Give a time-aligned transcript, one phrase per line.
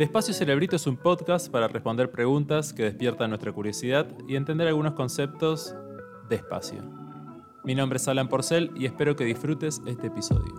[0.00, 4.94] Despacio Cerebrito es un podcast para responder preguntas que despiertan nuestra curiosidad y entender algunos
[4.94, 5.74] conceptos
[6.30, 6.82] despacio.
[7.64, 10.54] Mi nombre es Alan Porcel y espero que disfrutes este episodio.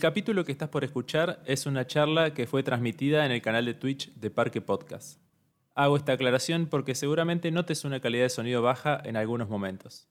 [0.00, 3.66] El capítulo que estás por escuchar es una charla que fue transmitida en el canal
[3.66, 5.20] de Twitch de Parque Podcast.
[5.74, 10.08] Hago esta aclaración porque seguramente notes una calidad de sonido baja en algunos momentos.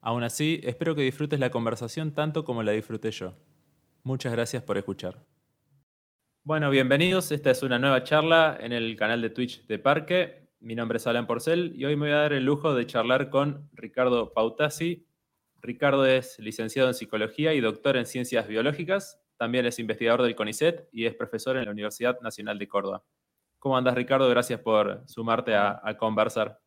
[0.00, 3.34] Aún así, espero que disfrutes la conversación tanto como la disfruté yo.
[4.02, 5.24] Muchas gracias por escuchar.
[6.42, 7.30] Bueno, bienvenidos.
[7.30, 10.48] Esta es una nueva charla en el canal de Twitch de Parque.
[10.58, 13.30] Mi nombre es Alan Porcel y hoy me voy a dar el lujo de charlar
[13.30, 15.06] con Ricardo Pautasi,
[15.62, 19.20] Ricardo es licenciado en Psicología y doctor en Ciencias Biológicas.
[19.36, 23.04] También es investigador del CONICET y es profesor en la Universidad Nacional de Córdoba.
[23.60, 24.28] ¿Cómo andas, Ricardo?
[24.28, 26.58] Gracias por sumarte a, conversar.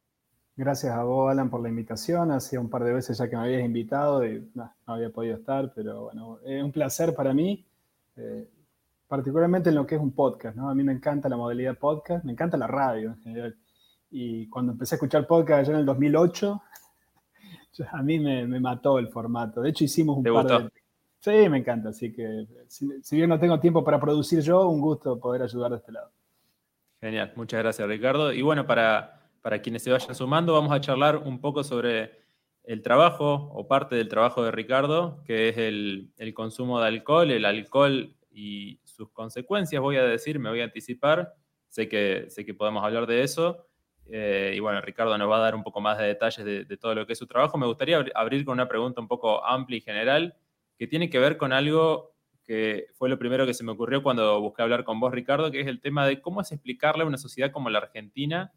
[0.55, 2.31] Gracias a vos, Alan, por la invitación.
[2.31, 5.73] Hacía un par de veces ya que me habías invitado y no, había podido estar,
[5.75, 7.65] pero bueno, es un placer para mí,
[8.15, 8.49] eh,
[9.09, 10.55] particularmente en lo que es un podcast.
[10.55, 10.69] ¿no?
[10.69, 13.57] A mí me encanta la modalidad podcast, me encanta la radio en general.
[14.09, 16.61] Y cuando empecé a escuchar podcast allá en el 2008,
[17.91, 19.61] a mí me, mató el formato.
[19.61, 20.69] De hecho, hicimos un par de.
[21.19, 21.89] Sí, me encanta.
[21.89, 25.77] Así que, si, bien no tengo tiempo para producir yo, un gusto poder ayudar de
[25.77, 26.11] este lado.
[27.01, 28.31] Genial, muchas gracias, Ricardo.
[28.31, 32.11] Y bueno, para, para quienes se vayan sumando, vamos a charlar un poco sobre
[32.63, 37.31] el trabajo o parte del trabajo de Ricardo, que es el, el consumo de alcohol,
[37.31, 41.33] el alcohol y sus consecuencias, voy a decir, me voy a anticipar.
[41.69, 43.65] Sé que, sé que podemos hablar de eso.
[44.09, 46.93] Eh, y bueno, Ricardo nos va a dar un poco más de detalles de, todo
[46.95, 47.57] lo que es su trabajo.
[47.57, 50.35] Me gustaría abrir con una pregunta un poco amplia y general
[50.77, 54.39] que tiene que ver con algo que fue lo primero que se me ocurrió cuando
[54.39, 57.17] busqué hablar con vos, Ricardo, que es el tema de cómo es explicarle a una
[57.17, 58.53] sociedad como la Argentina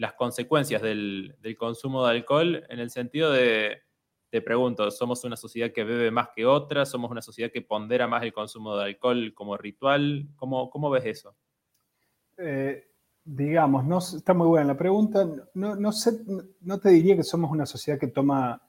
[0.00, 3.82] las consecuencias del, consumo de alcohol en el sentido de,
[4.30, 6.86] te pregunto, ¿somos una sociedad que bebe más que otra?
[6.86, 10.26] ¿Somos una sociedad que pondera más el consumo de alcohol como ritual?
[10.36, 11.36] ¿Cómo, ves eso?
[12.38, 12.89] Eh,
[13.24, 15.26] digamos, no, está muy buena la pregunta.
[15.54, 16.20] No, no, sé,
[16.60, 18.60] no te diría que somos una sociedad que toma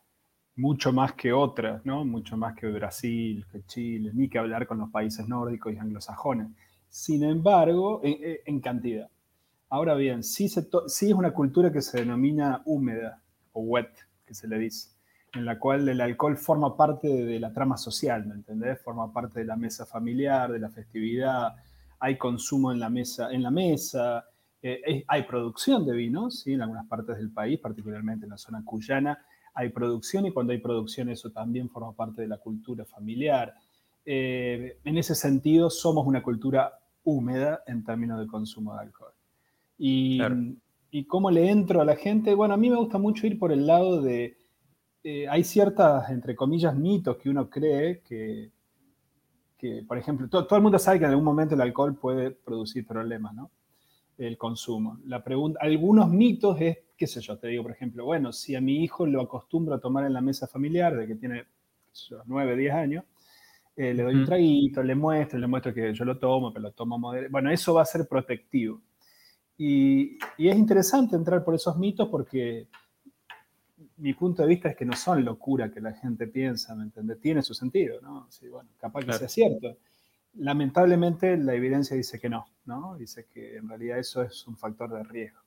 [0.56, 2.06] mucho más que otras, ¿no?
[2.06, 6.48] Mucho más que Brasil, que Chile, ni que hablar con los países nórdicos y anglosajones.
[6.90, 9.10] Sin embargo, en, cantidad.
[9.70, 13.22] Ahora bien, sí, se sí es una cultura que se denomina húmeda
[13.54, 13.92] o wet,
[14.26, 14.90] que se le dice,
[15.34, 18.82] en la cual el alcohol forma parte de la trama social, ¿me entendés?
[18.82, 21.56] Forma parte de la mesa familiar, de la festividad,
[22.00, 24.26] hay consumo en la mesa, en la mesa
[24.62, 26.54] eh, hay producción de vinos ¿sí?
[26.54, 29.18] en algunas partes del país, particularmente en la zona cuyana.
[29.54, 33.54] Hay producción y cuando hay producción eso también forma parte de la cultura familiar.
[34.06, 36.72] Eh, en ese sentido, somos una cultura
[37.04, 39.14] húmeda en términos de consumo de alcohol.
[39.78, 40.22] Y,
[40.92, 43.52] y cómo le entro a la gente, bueno, a mí me gusta mucho ir por
[43.52, 44.38] el lado de,
[45.04, 48.52] eh, hay ciertas, entre comillas, mitos que uno cree que,
[49.58, 52.32] que por ejemplo, todo, todo, el mundo sabe que en algún momento el alcohol puede
[52.32, 53.50] producir problemas, ¿no?
[54.28, 55.00] El consumo.
[55.06, 58.62] La pregunta, algunos mitos es, qué sé yo, te digo, por ejemplo, bueno, si a
[58.62, 61.46] mi hijo lo acostumbro a tomar en la mesa familiar, de que tiene
[62.28, 63.04] nueve 9, 10 años,
[63.76, 66.72] eh, le doy un traguito, le muestro, le muestro que yo lo tomo, pero lo
[66.72, 67.32] tomo moderado.
[67.32, 68.82] Bueno, eso va a ser protectivo.
[69.58, 72.68] Y, es interesante entrar por esos mitos porque
[73.98, 77.20] mi punto de vista es que no son locura que la gente piensa, ¿me entiendes?
[77.20, 78.28] Tiene su sentido, ¿no?
[78.30, 79.78] Sí, bueno, capaz que sea cierto
[80.36, 82.96] lamentablemente la evidencia dice que no, ¿no?
[82.96, 85.40] Dice que en realidad eso es un factor de riesgo.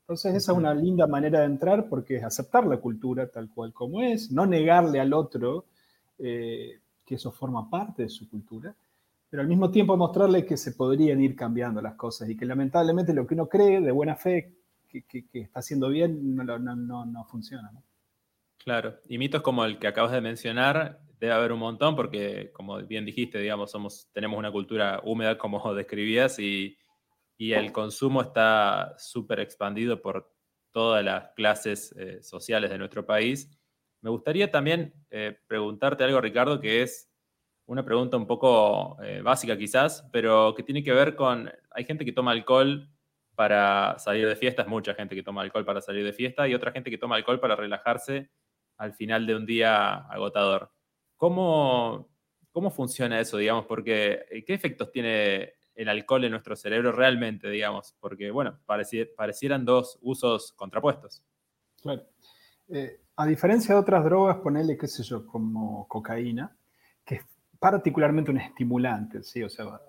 [0.00, 3.72] Entonces esa es una linda manera de entrar porque es aceptar la cultura tal cual
[3.72, 5.66] como es, no negarle al otro
[6.18, 8.74] eh, que eso forma parte de su cultura,
[9.28, 13.12] pero al mismo tiempo mostrarle que se podrían ir cambiando las cosas y que lamentablemente
[13.12, 14.52] lo que uno cree de buena fe
[14.88, 17.70] que, está haciendo bien no, no, no funciona.
[17.72, 17.82] ¿no?
[18.58, 22.78] Claro, y mitos como el que acabas de mencionar debe haber un montón porque, como
[22.82, 26.78] bien dijiste, digamos, somos, tenemos una cultura húmeda, como describías, y,
[27.38, 30.32] el consumo está súper expandido por
[30.72, 33.50] todas las clases eh, sociales de nuestro país.
[34.00, 37.10] Me gustaría también eh, preguntarte algo, Ricardo, que es
[37.66, 42.06] una pregunta un poco eh, básica quizás, pero que tiene que ver con, hay gente
[42.06, 42.88] que toma alcohol
[43.34, 46.54] para salir de fiesta, es mucha gente que toma alcohol para salir de fiesta, y
[46.54, 48.30] otra gente que toma alcohol para relajarse
[48.78, 50.70] al final de un día agotador.
[51.16, 52.08] ¿Cómo,
[52.52, 53.66] cómo funciona eso, digamos?
[53.66, 57.94] Porque, eh, ¿qué efectos tiene el alcohol en nuestro cerebro realmente, digamos?
[58.00, 61.22] Porque, bueno, parecieran dos usos contrapuestos.
[61.80, 62.02] Claro.
[62.68, 66.54] Eh, a diferencia de otras drogas, ponele, qué sé yo, como cocaína,
[67.04, 67.24] que es
[67.58, 69.42] particularmente un estimulante, ¿sí?
[69.42, 69.80] O sea,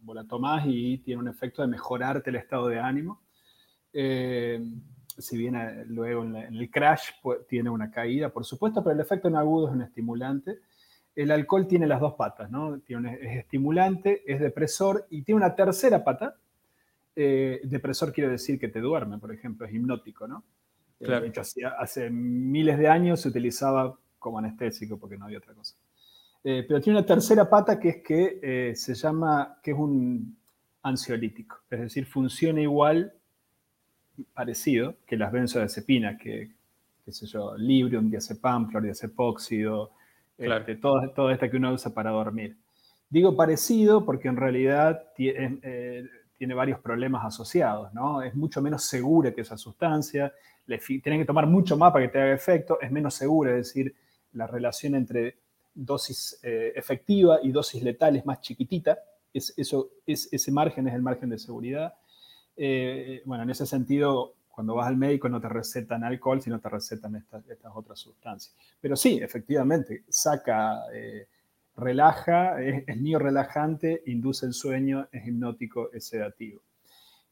[0.00, 3.20] vos la tomás y tiene un efecto de mejorarte el estado de ánimo.
[3.92, 4.62] Eh,
[5.18, 7.10] si bien eh, luego en, el crash
[7.48, 10.60] tiene una caída, por supuesto, pero el efecto en agudo es un estimulante.
[11.20, 12.78] El alcohol tiene las dos patas, ¿no?
[12.80, 16.36] Tiene es estimulante, es depresor y tiene una tercera pata.
[17.16, 20.44] Eh, depresor quiere decir que te duerme, por ejemplo, es hipnótico, ¿no?
[21.00, 21.22] Claro.
[21.22, 21.42] De hecho,
[21.78, 25.76] hace miles de años se utilizaba como anestésico porque no había otra cosa.
[26.42, 30.36] pero tiene una tercera pata que es que se llama, que es un
[30.82, 33.12] ansiolítico, es decir, funciona igual
[34.34, 36.52] parecido que las benzodiazepinas, que,
[37.04, 39.92] qué sé yo, Librium, diazepam, clordiazepóxido,
[40.46, 40.60] claro.
[40.60, 42.56] este, toda, toda esta que uno usa para dormir.
[43.10, 46.06] Digo parecido porque en realidad tiene, eh,
[46.36, 48.22] tiene varios problemas asociados, ¿no?
[48.22, 50.32] Es mucho menos segura que esa sustancia,
[50.66, 53.68] le tienen que tomar mucho más para que te haga efecto, es menos segura, es
[53.68, 53.94] decir,
[54.34, 55.38] la relación entre
[55.74, 58.98] dosis eh, efectiva y dosis letal es más chiquitita,
[59.32, 61.94] es, eso, es, ese margen es el margen de seguridad.
[62.56, 66.68] Eh, bueno, en ese sentido, cuando vas al médico no te recetan alcohol, sino te
[66.68, 67.44] recetan estas,
[67.76, 68.56] otras sustancias.
[68.80, 71.28] Pero sí, efectivamente, saca, eh,
[71.76, 76.60] relaja, es, es relajante, induce el sueño, es hipnótico, es sedativo.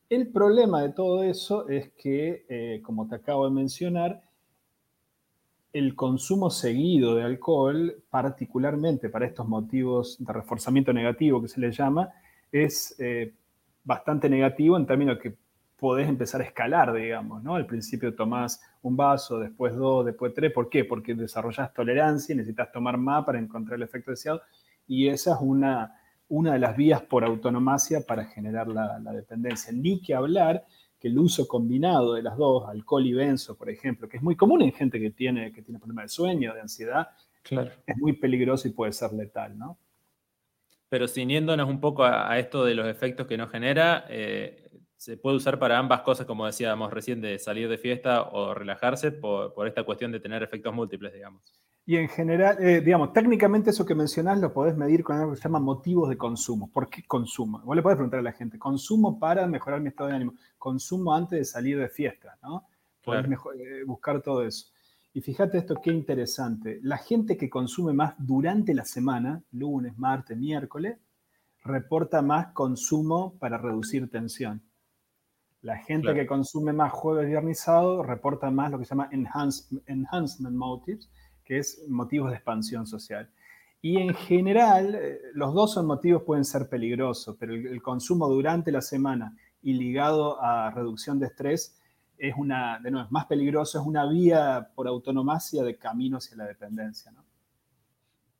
[0.08, 4.22] El problema de todo eso es que, eh, como te acabo de mencionar,
[5.72, 11.72] el consumo seguido de alcohol, particularmente para estos motivos de reforzamiento negativo que se le
[11.72, 12.08] llama,
[12.52, 12.96] es
[13.82, 15.34] bastante negativo en términos que
[15.76, 17.54] podés empezar a escalar, digamos, ¿no?
[17.54, 20.52] Al principio tomás un vaso, después dos, después tres.
[20.52, 20.84] ¿Por qué?
[20.84, 24.42] Porque desarrollas tolerancia y necesitas tomar más para encontrar el efecto deseado.
[24.86, 29.72] Y esa es una, una de las vías por autonomacia para generar la, dependencia.
[29.72, 30.64] Ni que hablar
[30.98, 34.34] que el uso combinado de las dos, alcohol y benzo, por ejemplo, que es muy
[34.34, 37.08] común en gente que tiene, que tiene problemas de sueño, de ansiedad,
[37.42, 37.70] claro.
[37.86, 39.78] es muy peligroso y puede ser letal, ¿no?
[40.88, 44.65] Pero ciñéndonos un poco a, esto de los efectos que nos genera, eh,
[44.96, 49.12] se puede usar para ambas cosas, como decíamos recién, de salir de fiesta o relajarse
[49.12, 51.42] por, esta cuestión de tener efectos múltiples, digamos.
[51.84, 55.36] Y en general, eh, digamos, técnicamente eso que mencionás lo podés medir con algo que
[55.36, 56.68] se llama motivos de consumo.
[56.72, 57.60] ¿Por qué consumo?
[57.60, 61.14] Vos le podés preguntar a la gente, consumo para mejorar mi estado de ánimo, consumo
[61.14, 62.66] antes de salir de fiesta, ¿no?
[63.04, 64.66] Podés eh, buscar todo eso.
[65.12, 66.80] Y fíjate esto, qué interesante.
[66.82, 70.98] La gente que consume más durante la semana, lunes, martes, miércoles,
[71.64, 74.60] reporta más consumo para reducir tensión.
[75.66, 80.54] La gente que consume más jueves, viernes sábado reporta más lo que se llama enhancement
[80.54, 81.10] motives,
[81.44, 83.28] que es motivos de expansión social.
[83.82, 88.28] Y en general, eh, los dos son motivos pueden ser peligrosos, pero el, el consumo
[88.28, 91.76] durante la semana y ligado a reducción de estrés
[92.16, 96.36] es una, de nuevo, es más peligroso, es una vía por autonomacia de camino hacia
[96.36, 97.10] la dependencia.
[97.10, 97.24] ¿no?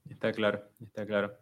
[0.08, 1.32] Está claro, está claro.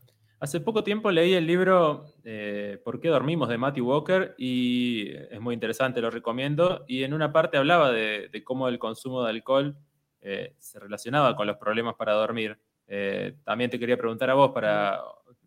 [0.45, 3.49] Hace poco tiempo leí el libro eh, ¿Por qué dormimos?
[3.49, 6.85] de Matthew Walker y es muy interesante, lo recomiendo.
[6.87, 9.75] Y en una parte hablaba de, cómo el consumo de alcohol
[10.21, 12.59] eh, se relacionaba con los problemas para dormir.
[12.87, 15.01] Eh, también te quería preguntar a vos para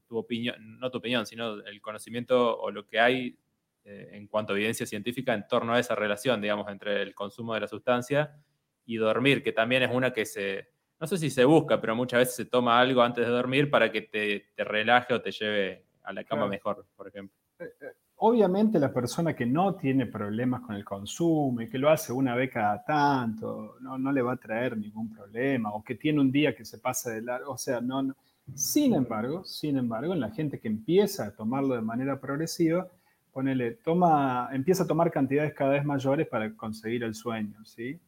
[0.07, 3.37] tu opinión, no tu opinión, sino el conocimiento o lo que hay
[3.83, 7.59] en cuanto a evidencia científica en torno a esa relación, digamos, entre el consumo de
[7.59, 8.35] la sustancia
[8.83, 12.19] y dormir, que también es una que se, no sé si se busca, pero muchas
[12.19, 15.85] veces se toma algo antes de dormir para que te, te relaje o te lleve
[16.03, 17.35] a la cama mejor, por ejemplo.
[17.59, 17.85] Eh, eh,
[18.17, 22.35] obviamente la persona que no tiene problemas con el consumo y que lo hace una
[22.35, 26.31] vez cada tanto, no, no le va a traer ningún problema, o que tiene un
[26.31, 28.15] día que se pasa de largo, o sea, no, no.
[28.55, 32.87] Sin embargo, sin embargo, en la gente que empieza a tomarlo de manera progresiva,
[33.33, 37.99] ponele, toma, empieza a tomar cantidades cada vez mayores para conseguir el sueño, ¿sí?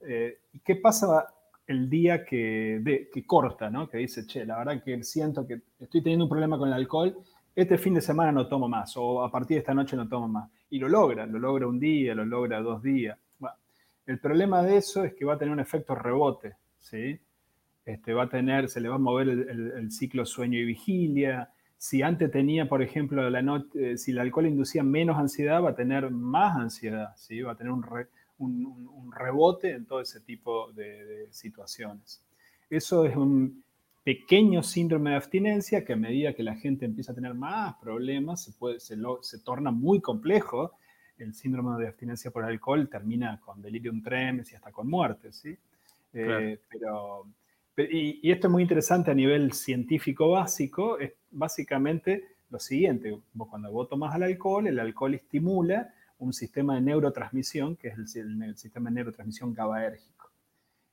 [0.00, 1.26] Eh, ¿Y qué pasa
[1.66, 3.88] el día que, corta, ¿no?
[3.88, 7.16] Que dice, che, la verdad que siento que estoy teniendo un problema con el alcohol,
[7.54, 10.28] este fin de semana no tomo más, o a partir de esta noche no tomo
[10.28, 10.50] más.
[10.70, 13.18] Y lo logra, lo logra un día, lo logra dos días.
[14.04, 17.20] El problema de eso es que va a tener un efecto rebote, ¿sí?
[17.84, 21.50] Este, va a tener, se le va a mover el ciclo sueño y vigilia,
[21.82, 25.70] si antes tenía, por ejemplo, la noche, eh, si el alcohol inducía menos ansiedad, va
[25.70, 27.42] a tener más ansiedad, ¿sí?
[27.42, 27.82] va a tener un,
[29.14, 32.22] rebote en todo ese tipo de, situaciones.
[32.68, 33.62] Eso es un
[34.04, 38.42] pequeño síndrome de abstinencia que a medida que la gente empieza a tener más problemas,
[38.44, 38.96] se, puede, se,
[39.44, 40.72] torna muy complejo.
[41.18, 45.56] El síndrome de abstinencia por alcohol termina con delirium tremens y hasta con muerte, ¿sí?
[46.14, 47.26] Eh, pero
[47.76, 53.18] y, esto es muy interesante a nivel científico básico, es básicamente lo siguiente,
[53.48, 58.56] cuando vos tomas el alcohol, el alcohol estimula un sistema de neurotransmisión, que es el,
[58.56, 60.30] sistema de neurotransmisión GABAérgico.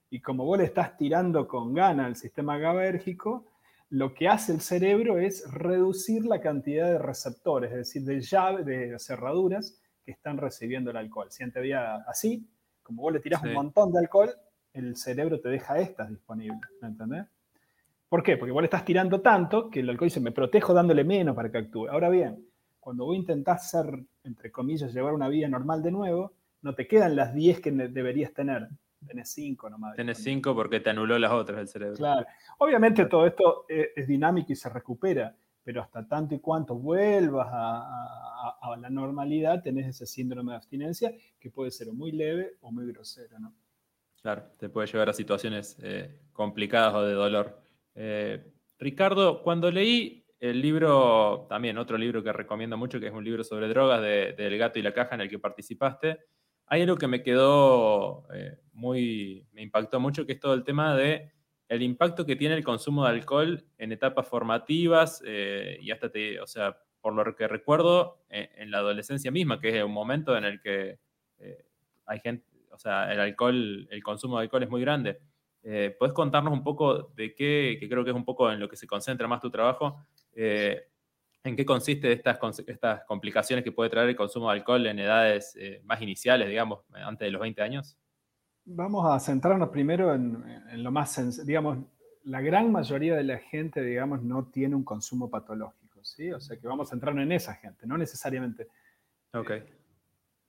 [0.09, 3.45] Y como vos le estás tirando con gana al sistema GABAérgico,
[3.89, 8.65] lo que hace el cerebro es reducir la cantidad de receptores, es decir, de llaves,
[8.65, 11.27] de cerraduras que están recibiendo el alcohol.
[11.31, 12.49] Si antes había así,
[12.81, 14.31] como vos le tirás un montón de alcohol,
[14.73, 17.25] el cerebro te deja estas disponibles, ¿me entendés?
[18.07, 18.37] ¿Por qué?
[18.37, 21.51] Porque vos le estás tirando tanto que el alcohol dice, me protejo dándole menos para
[21.51, 21.87] que actúe.
[21.87, 23.85] Ahora bien, cuando vos intentás ser,
[24.29, 28.33] entre comillas, llevar una vida normal de nuevo, no te quedan las 10 que deberías
[28.33, 28.69] tener.
[29.05, 29.95] Tenés 5 nomás.
[29.95, 31.95] Tenés 5 porque te anuló las otras del cerebro.
[31.95, 32.25] Claro.
[32.59, 38.75] Obviamente todo esto es, dinámico y se recupera, pero hasta tanto y cuanto vuelvas a,
[38.79, 43.39] la normalidad, tenés ese síndrome de abstinencia que puede ser muy leve o muy grosero,
[43.39, 43.53] ¿no?
[44.21, 47.61] Claro, te puede llevar a situaciones eh, complicadas o de dolor.
[47.95, 53.23] Eh, Ricardo, cuando leí el libro, también otro libro que recomiendo mucho, que es un
[53.23, 56.19] libro sobre drogas de, El gato y la caja en el que participaste,
[56.67, 60.95] hay algo que me quedó eh, muy, me impactó mucho, que es todo el tema
[60.95, 61.31] de
[61.67, 66.39] el impacto que tiene el consumo de alcohol en etapas formativas eh, y hasta te,
[66.39, 70.43] o sea, por lo que recuerdo, en la adolescencia misma, que es un momento en
[70.43, 70.99] el que
[72.05, 75.19] hay gente, o sea, el alcohol, el consumo de alcohol es muy grande.
[75.63, 78.69] Eh, ¿Puedes contarnos un poco de qué, que creo que es un poco en lo
[78.69, 80.05] que se concentra más tu trabajo,
[80.35, 80.89] eh,
[81.43, 85.55] en qué consiste estas, estas complicaciones que puede traer el consumo de alcohol en edades
[85.55, 87.97] eh, más iniciales, digamos, antes de los 20 años?
[88.65, 90.43] Vamos a centrarnos primero en,
[90.83, 91.79] lo más, digamos,
[92.23, 96.31] la gran mayoría de la gente, digamos, no tiene un consumo patológico, ¿sí?
[96.31, 98.67] O sea que vamos a centrarnos en esa gente, no necesariamente.
[99.33, 99.51] Ok.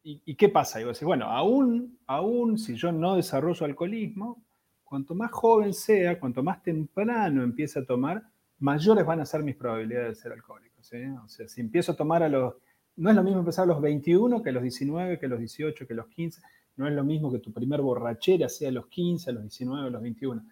[0.03, 0.81] ¿Y, qué pasa?
[0.81, 4.43] Y vos decís, bueno, aún, aún si yo no desarrollo alcoholismo,
[4.83, 8.23] cuanto más joven sea, cuanto más temprano empiece a tomar,
[8.61, 10.71] mayores van a ser mis probabilidades de ser alcohólico.
[10.81, 12.55] O sea, si empiezo a tomar a los...
[12.97, 15.39] No es lo mismo empezar a los 21 que a los 19, que a los
[15.39, 16.43] 18, que a los 15.
[16.77, 19.87] No es lo mismo que tu primer borrachera sea a los 15, a los 19,
[19.87, 20.43] a los 21.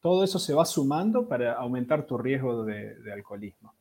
[0.00, 3.74] Todo eso se va sumando para aumentar tu riesgo de, alcoholismo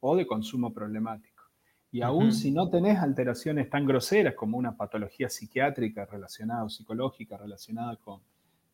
[0.00, 1.44] o de consumo problemático.
[1.90, 7.36] Y aún si no tenés alteraciones tan groseras como una patología psiquiátrica relacionada o psicológica
[7.38, 8.20] relacionada con,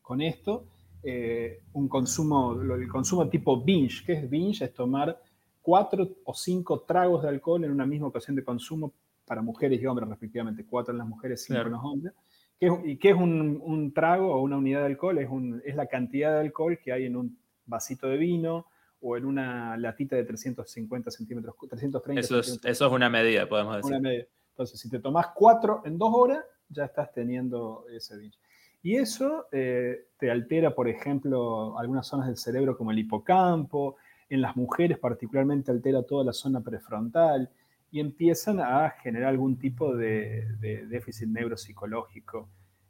[0.01, 0.65] con esto,
[1.07, 4.03] eh, un consumo, el consumo tipo binge.
[4.03, 4.65] ¿Qué es binge?
[4.65, 5.21] Es tomar
[5.61, 8.91] cuatro o cinco tragos de alcohol en una misma ocasión de consumo
[9.23, 10.65] para mujeres y hombres, respectivamente.
[10.65, 12.13] Cuatro en las mujeres, cinco en los hombres.
[12.59, 15.19] ¿Y qué es un, trago o una unidad de alcohol?
[15.19, 15.29] Es,
[15.65, 18.65] es la cantidad de alcohol que hay en un vasito de vino
[19.01, 23.75] o en una latita de 350 centímetros, 330 eso es, Eso es una medida, podemos
[23.75, 23.91] decir.
[23.91, 24.25] Una medida.
[24.49, 28.39] Entonces, si te tomas cuatro en dos horas, ya estás teniendo ese binge.
[28.85, 33.95] Y eso eh, te altera, por ejemplo, algunas zonas del cerebro como el hipocampo,
[34.29, 37.49] en las mujeres particularmente altera toda la zona prefrontal
[37.89, 40.45] y empiezan a generar algún tipo de,
[40.87, 42.47] déficit neuropsicológico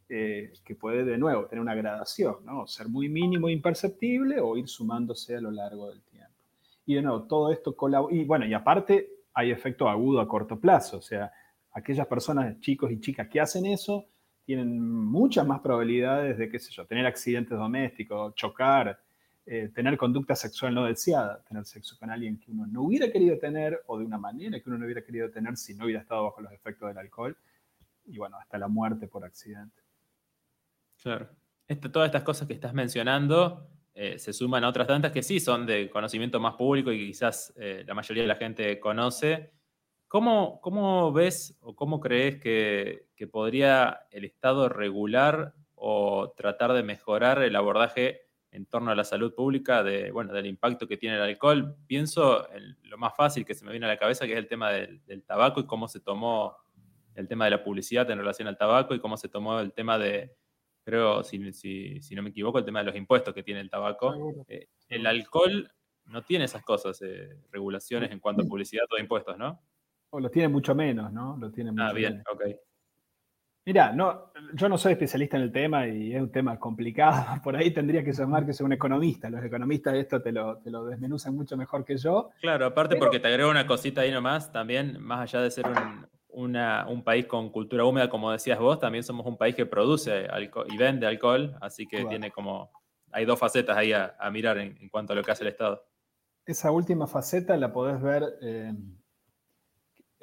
[0.09, 2.67] eh, que puede de nuevo tener una gradación, ¿no?
[2.67, 6.33] ser muy mínimo e imperceptible o ir sumándose a lo largo del tiempo.
[6.85, 10.59] Y de nuevo, todo esto colabora, y bueno, y aparte hay efecto agudo a corto
[10.59, 11.31] plazo, o sea,
[11.71, 14.09] aquellas personas, chicos y chicas que hacen eso,
[14.45, 18.99] tienen muchas más probabilidades de, qué sé yo, tener accidentes domésticos, chocar,
[19.47, 23.37] eh, tener conducta sexual no deseada, tener sexo con alguien que uno no hubiera querido
[23.37, 26.23] tener o de una manera que uno no hubiera querido tener si no hubiera estado
[26.23, 27.35] bajo los efectos del alcohol.
[28.05, 29.81] Y bueno, hasta la muerte por accidente.
[31.01, 31.29] Claro.
[31.91, 35.65] todas estas cosas que estás mencionando eh, se suman a otras tantas que sí son
[35.65, 39.51] de conocimiento más público y quizás eh, la mayoría de la gente conoce
[40.15, 47.53] ¿Cómo, ves o cómo crees que, podría el Estado regular o tratar de mejorar el
[47.53, 51.75] abordaje en torno a la salud pública de, bueno, del impacto que tiene el alcohol?
[51.85, 54.47] Pienso en lo más fácil que se me viene a la cabeza, que es el
[54.47, 56.55] tema del, tabaco y cómo se tomó
[57.13, 59.97] el tema de la publicidad en relación al tabaco y cómo se tomó el tema
[59.97, 60.33] de,
[60.85, 64.15] creo, si, no me equivoco, el tema de los impuestos que tiene el tabaco.
[64.47, 65.69] Eh, el alcohol
[66.05, 69.61] no tiene esas cosas, eh, regulaciones en cuanto a publicidad o impuestos, ¿no?
[70.19, 71.37] Lo tiene mucho menos, ¿no?
[71.37, 72.43] Lo tiene ah, bien, ok.
[73.67, 77.25] Mira, no, yo no soy especialista en el tema y es un tema complicado.
[77.43, 79.27] Por ahí tendría que llamar que soy un economista.
[79.27, 82.29] Los economistas esto te lo, te lo desmenuzan mucho mejor que yo.
[82.41, 85.65] Claro, aparte porque te agrego una cosita ahí nomás, también, más allá de ser
[86.29, 90.67] un, país con cultura húmeda, como decías vos, también somos un país que produce alcohol
[90.69, 92.71] y vende alcohol, así que tiene como,
[93.11, 95.83] hay dos facetas ahí a, mirar en, cuanto a lo que hace el Estado.
[96.45, 98.23] Esa última faceta la podés ver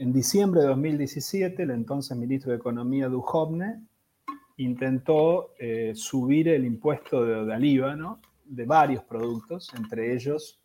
[0.03, 3.83] en diciembre de 2017, el entonces ministro de Economía Duhovne
[4.57, 10.61] intentó eh, subir el impuesto de, de de varios productos, entre ellos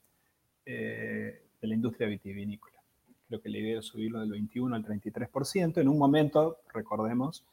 [0.66, 2.82] eh, de la industria vitivinícola.
[3.28, 5.82] Creo que la idea es subirlo del 21 al 33%.
[5.82, 7.46] En un momento, recordemos,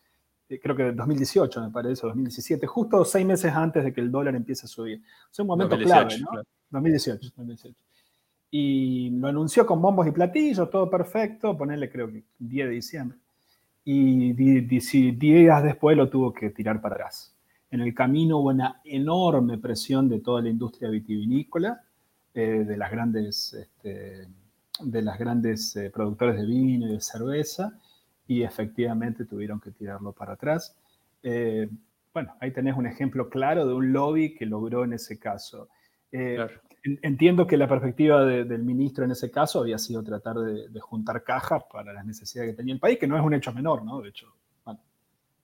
[0.48, 4.34] eh, creo que 2018 me parece, 2017, justo seis meses antes de que el dólar
[4.34, 5.02] empiece a subir.
[5.38, 6.42] O un momento clave, ¿no?
[6.70, 7.76] 2018, 2018
[8.56, 13.18] y lo anunció con bombos y platillos, todo perfecto, ponerle creo que 10 de diciembre.
[13.84, 17.34] y días después lo tuvo que tirar para atrás.
[17.72, 21.82] En el camino hubo una enorme presión de toda la industria vitivinícola,
[22.32, 24.28] eh, de las grandes, este,
[24.78, 27.76] de las grandes eh, productores de vino y de cerveza,
[28.28, 30.76] y efectivamente tuvieron que tirarlo para atrás.
[31.24, 31.68] Eh,
[32.12, 35.68] bueno, ahí tenés un ejemplo claro de un lobby que logró en ese caso.
[36.84, 41.62] Entiendo que la perspectiva del ministro en ese caso había sido tratar de, juntar cajas
[41.72, 44.02] para las necesidades que tenía el país, que no es un hecho menor, ¿no?
[44.02, 44.34] De hecho,
[44.66, 44.80] bueno,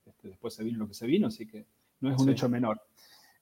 [0.05, 1.65] este, después se vino lo que se vino, así que
[2.01, 2.83] no es un hecho menor.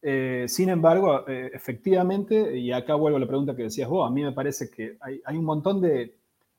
[0.01, 4.13] Eh, sin embargo, eh, efectivamente, y acá vuelvo a la pregunta que decías vos, a
[4.13, 6.17] mí me parece que hay, un montón de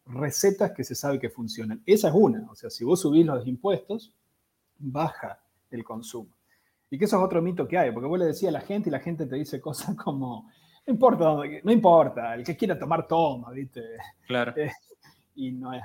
[0.07, 1.81] recetas que se sabe que funcionan.
[1.85, 4.13] Esa es una, o sea, si vos subís los impuestos,
[4.77, 5.39] baja
[5.71, 6.31] el consumo.
[6.91, 8.89] Y que eso es otro mito que hay, porque vos le decías a la gente
[8.89, 10.49] y la gente te dice cosas como,
[10.91, 13.81] importa, no importa, el que quiera tomar toma, ¿viste?
[14.27, 14.53] Claro.
[14.55, 14.71] Eh,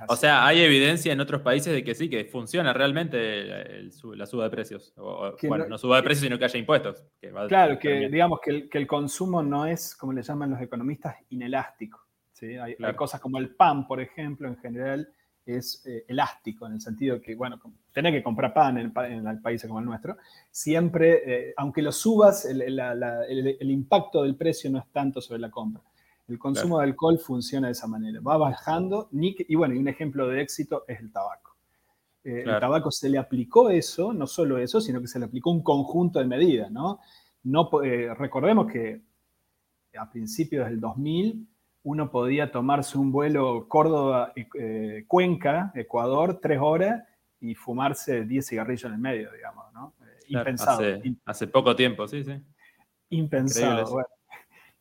[0.09, 3.85] o sea, hay evidencia en otros países de que sí, que funciona realmente
[4.15, 4.93] la suba de precios.
[5.43, 7.05] bueno, no, suba de precios, sino que haya impuestos.
[7.49, 12.01] claro, que digamos que el, consumo no es, como le llaman los economistas, inelástico.
[12.33, 12.57] ¿sí?
[12.57, 15.09] Hay, cosas como el pan, por ejemplo, en general
[15.47, 17.61] es eh, elástico, en el sentido que, bueno,
[17.93, 20.17] tener que comprar pan en, en países como el nuestro,
[20.51, 25.83] siempre, eh, aunque lo subas, el impacto del precio no es tanto sobre la compra.
[26.27, 30.27] El consumo de alcohol funciona de esa manera, va bajando, y bueno, y un ejemplo
[30.29, 31.57] de éxito es el tabaco.
[32.25, 35.51] Eh, el tabaco se le aplicó eso, no solo eso, sino que se le aplicó
[35.51, 37.01] un conjunto de medidas, ¿no?
[37.43, 37.69] no
[38.17, 39.03] recordemos que
[39.99, 41.47] a principios del 2000
[41.85, 47.05] uno podía tomarse un vuelo Córdoba-Cuenca, eh, Ecuador, tres horas
[47.41, 49.95] y fumarse 10 cigarrillos en el medio, digamos, ¿no?
[50.29, 50.83] impensado.
[51.27, 52.33] Hace, poco tiempo, sí, sí.
[53.11, 54.05] Impensado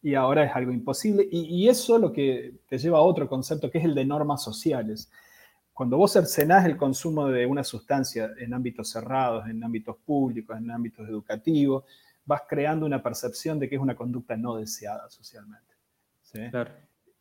[0.04, 1.28] y ahora es algo imposible.
[1.32, 5.10] Y, eso lo que te lleva a otro concepto que es el de normas sociales.
[5.72, 10.70] Cuando vos cercenás el consumo de una sustancia en ámbitos cerrados, en ámbitos públicos, en
[10.70, 11.86] ámbitos educativos,
[12.26, 15.74] vas creando una percepción de que es una conducta no deseada socialmente.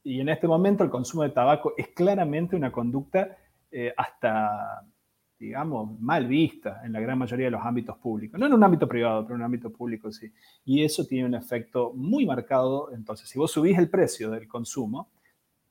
[0.05, 3.37] Y en este momento el consumo de tabaco es claramente una conducta
[3.71, 4.85] eh, hasta
[5.43, 8.39] digamos, mal vista en la gran mayoría de los ámbitos públicos.
[8.39, 10.33] No en un ámbito privado, pero en un ámbito público sí.
[10.65, 12.93] Y eso tiene un efecto muy marcado.
[12.93, 15.11] Entonces, si vos subís el precio del consumo,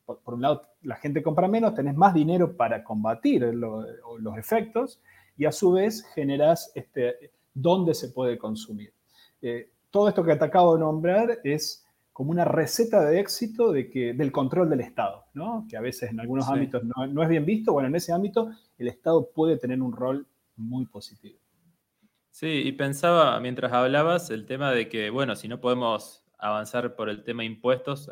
[0.06, 5.00] por, un lado, la gente compra menos, tenés más dinero para combatir los efectos
[5.38, 8.94] y a su vez generás este, dónde se puede consumir.
[9.42, 11.81] Eh, todo esto que te acabo de nombrar es
[12.14, 15.66] como una receta de éxito de que, del control del Estado, ¿no?
[15.70, 17.74] que a veces en algunos ámbitos no, no, es bien visto.
[17.74, 21.40] Bueno, en ese ámbito el Estado puede tener un rol muy positivo.
[22.30, 27.10] Sí, y pensaba mientras hablabas el tema de que, bueno, si no podemos avanzar por
[27.10, 28.10] el tema impuestos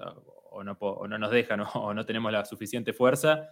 [0.51, 3.49] o no, o no nos dejan o no tenemos la suficiente fuerza,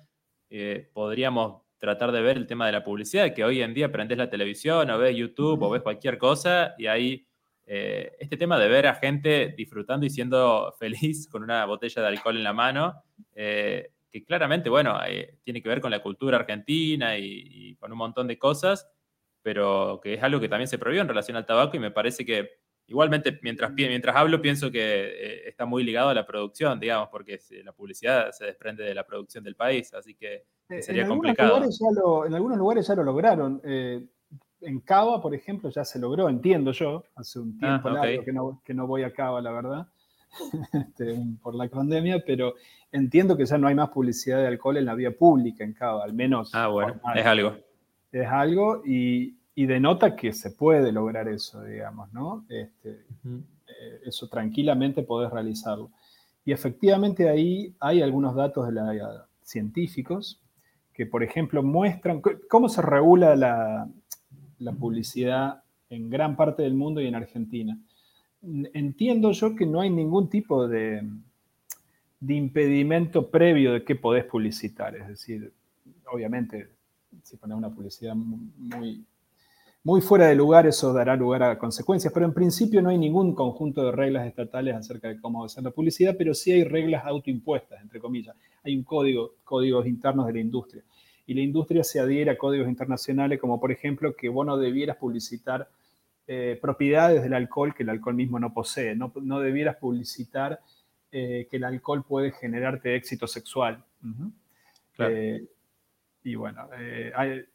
[0.49, 4.17] eh, podríamos tratar de ver el tema de la publicidad, que hoy en día prendes
[4.17, 7.27] la televisión o ves YouTube o ves cualquier cosa y ahí
[7.69, 12.08] eh, este tema de ver a gente disfrutando y siendo feliz con una botella de
[12.08, 13.03] alcohol en la mano,
[13.36, 17.97] eh, que claramente, bueno, eh, tiene que ver con la cultura argentina y, con un
[17.97, 18.89] montón de cosas,
[19.41, 22.25] pero que es algo que también se prohibió en relación al tabaco y me parece
[22.25, 27.38] que igualmente mientras, mientras hablo pienso que está muy ligado a la producción, digamos, porque
[27.65, 30.45] la publicidad se desprende de la producción del país, así que,
[30.80, 31.58] sería complicado.
[32.25, 33.62] en algunos lugares ya lo lograron
[34.67, 38.86] en Cava, por ejemplo, ya se logró, entiendo yo, hace un ah, tiempo que, no,
[38.86, 39.88] voy a Cava, la verdad,
[40.73, 42.56] este, por la pandemia, pero
[42.91, 46.03] entiendo que ya no hay más publicidad de alcohol en la vía pública en Cava,
[46.03, 46.53] al menos.
[46.53, 47.56] Ah, bueno, es algo.
[48.12, 52.45] Es algo y, denota que se puede lograr eso, digamos, ¿no?
[52.49, 55.91] Este, eh, eso tranquilamente podés realizarlo.
[56.43, 60.41] Y efectivamente ahí hay algunos datos de la, científicos
[60.93, 63.88] que, por ejemplo, muestran cómo se regula la,
[64.60, 67.78] la publicidad en gran parte del mundo y en Argentina.
[68.41, 71.04] Entiendo yo que no hay ningún tipo de,
[72.28, 74.96] impedimento previo de que podés publicitar.
[74.96, 75.52] Es decir,
[76.12, 76.70] obviamente,
[77.24, 79.04] si pones una publicidad muy,
[79.84, 83.34] muy fuera de lugar, eso dará lugar a consecuencias, pero en principio no hay ningún
[83.34, 87.82] conjunto de reglas estatales acerca de cómo hacer la publicidad, pero sí hay reglas autoimpuestas,
[87.82, 88.36] entre comillas.
[88.63, 90.84] Hay un código, códigos internos de la industria
[91.27, 94.95] y la industria se adhiere a códigos internacionales como por ejemplo que vos no debieras
[94.95, 95.69] publicitar
[96.25, 100.59] eh, propiedades del alcohol que el alcohol mismo no posee, no, no debieras publicitar
[101.11, 103.83] eh, que el alcohol puede generarte éxito sexual.
[104.99, 105.45] Eh,
[106.23, 106.67] y bueno,
[107.13, 107.45] hay,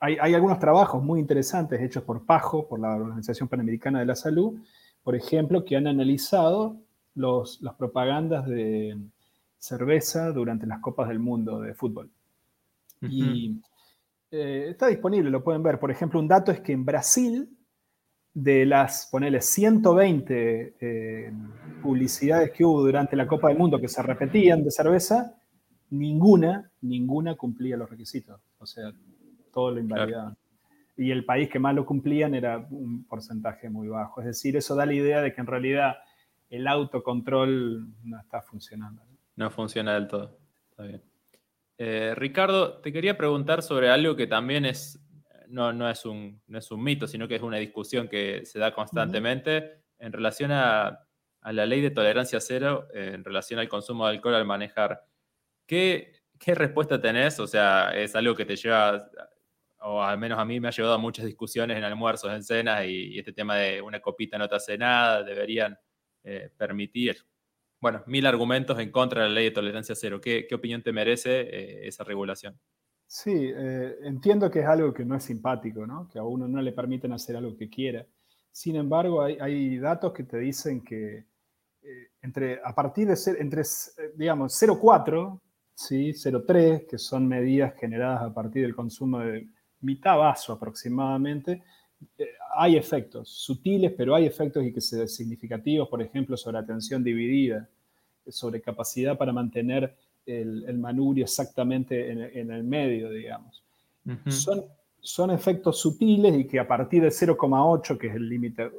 [0.00, 4.58] hay, algunos trabajos muy interesantes hechos por PAJO, por la Organización Panamericana de la Salud,
[5.02, 6.76] por ejemplo, que han analizado
[7.14, 8.96] los, las propagandas de
[9.58, 12.10] cerveza durante las Copas del Mundo de fútbol.
[13.02, 13.60] Y
[14.30, 15.78] Eh, está disponible, lo pueden ver.
[15.78, 17.48] Por ejemplo, un dato es que en Brasil,
[18.34, 21.32] de las, ponele, 120 eh,
[21.82, 25.34] publicidades que hubo durante la Copa del Mundo que se repetían de cerveza,
[25.90, 28.40] ninguna, ninguna cumplía los requisitos.
[28.58, 28.92] O sea,
[29.52, 30.36] todo lo invalidaban.
[30.96, 34.20] Y el país que más lo cumplían era un porcentaje muy bajo.
[34.20, 35.96] Es decir, eso da la idea de que en realidad
[36.50, 39.02] el autocontrol no está funcionando.
[39.36, 40.36] No, funciona del todo.
[40.70, 41.02] Está bien.
[41.78, 45.00] Eh, Ricardo, te quería preguntar sobre algo que también es,
[45.46, 48.58] no, no, es un, no es un mito, sino que es una discusión que se
[48.58, 51.06] da constantemente en relación a,
[51.40, 55.04] a, la ley de tolerancia cero, en relación al consumo de alcohol al manejar.
[55.66, 57.38] ¿Qué, ¿Qué respuesta tenés?
[57.40, 59.10] O sea, es algo que te lleva,
[59.80, 62.84] o al menos a mí me ha llevado a muchas discusiones en almuerzos, en cenas,
[62.86, 65.78] y, este tema de una copita no te hace nada, deberían
[66.24, 67.24] eh, permitir.
[67.80, 70.20] Bueno, mil argumentos en contra de la ley de tolerancia cero.
[70.20, 72.58] ¿Qué, opinión te merece eh, esa regulación?
[73.06, 76.08] Sí, eh, entiendo que es algo que no es simpático, ¿no?
[76.08, 78.04] que a uno no le permiten hacer algo que quiera.
[78.50, 81.26] Sin embargo, hay, datos que te dicen que
[82.20, 83.62] entre, a partir de ser, entre,
[84.16, 85.40] digamos, 0,4
[85.78, 86.12] ¿sí?
[86.12, 89.46] 0,3, que son medidas generadas a partir del consumo de
[89.80, 91.62] mitad vaso aproximadamente,
[92.18, 97.04] eh, hay efectos sutiles, pero hay efectos y que se, significativos, por ejemplo, sobre atención
[97.04, 97.68] dividida,
[98.26, 99.94] sobre capacidad para mantener
[100.26, 103.62] el, el manubrio exactamente en, el medio, digamos.
[104.26, 104.64] son,
[105.00, 108.72] son efectos sutiles y que a partir de 0,8, que es el límite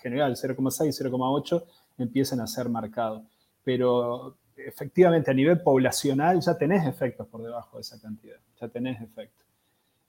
[0.00, 1.64] general, 0,6, 0,8,
[1.98, 3.22] empiezan a ser marcados.
[3.62, 9.00] Pero efectivamente a nivel poblacional ya tenés efectos por debajo de esa cantidad, ya tenés
[9.02, 9.46] efectos.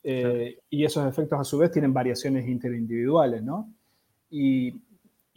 [0.03, 3.69] Eh, y esos efectos a su vez tienen variaciones interindividuales, ¿no?
[4.29, 4.81] Y,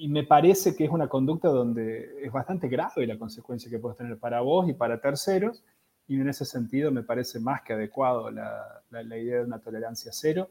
[0.09, 4.19] me parece que es una conducta donde es bastante grave la consecuencia que puedes tener
[4.19, 5.63] para vos y para terceros,
[6.09, 8.83] y en ese sentido me parece más que adecuado la,
[9.17, 10.49] idea de una tolerancia cero,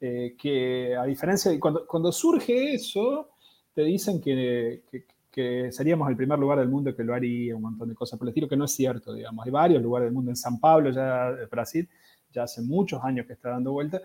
[0.00, 3.28] eh, que a diferencia de cuando, surge eso,
[3.74, 4.84] te dicen que,
[5.30, 8.26] que seríamos el primer lugar del mundo que lo haría, un montón de cosas por
[8.26, 9.44] el estilo, que no es cierto, digamos.
[9.44, 11.88] Hay varios lugares del mundo, en San Pablo, ya Brasil,
[12.34, 14.00] ya hace muchos años que está dando vuelta,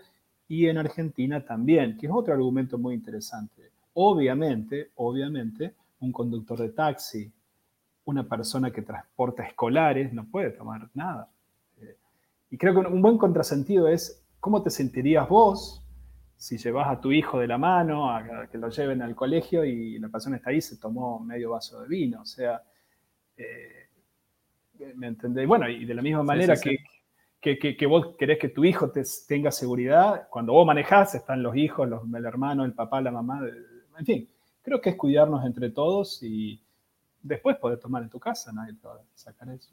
[0.48, 3.70] y en Argentina también, que es otro argumento muy interesante.
[3.94, 7.30] Obviamente, obviamente, un conductor de taxi,
[8.04, 11.28] una persona que transporta escolares, no puede tomar nada.
[11.80, 11.96] Eh,
[12.50, 15.84] y creo que un buen contrasentido es cómo te sentirías vos
[16.40, 19.98] si llevas a tu hijo de la mano a que lo lleven al colegio y
[19.98, 22.22] la persona está ahí, se tomó medio vaso de vino.
[22.22, 22.62] O sea,
[23.36, 23.90] eh,
[24.94, 25.46] ¿me entendéis?
[25.46, 26.78] Bueno, y de la misma manera Que,
[27.40, 31.88] que, vos querés que tu hijo te, tenga seguridad, cuando vos manejás están los hijos,
[31.88, 33.40] los, el hermano, el papá, la mamá,
[33.98, 34.28] en fin,
[34.62, 36.60] creo que es cuidarnos entre todos y
[37.22, 39.70] después poder tomar en tu casa, nadie te va a sacar eso.